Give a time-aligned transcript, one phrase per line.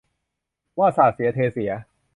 [0.79, 1.71] ว่าสาดเสียเทเสีย